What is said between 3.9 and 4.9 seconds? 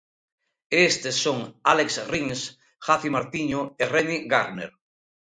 Remi Gardner.